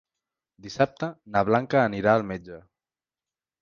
[0.67, 2.63] Dissabte na Blanca anirà al metge.